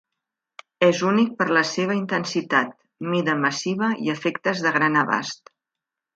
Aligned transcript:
És 0.85 1.01
únic 1.09 1.35
per 1.41 1.45
la 1.57 1.61
seva 1.71 1.97
intensitat, 1.97 2.73
mida 3.11 3.37
massiva 3.43 3.91
i 4.07 4.13
efectes 4.17 4.65
de 4.67 4.75
gran 4.81 4.99
abast. 5.05 5.55